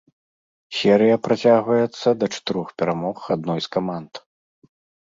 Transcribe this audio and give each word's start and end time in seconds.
Серыя 0.77 1.17
працягваецца 1.27 2.09
да 2.25 2.33
чатырох 2.35 2.67
перамог 2.81 3.17
адной 3.39 3.59
з 3.69 3.77
каманд. 3.79 4.11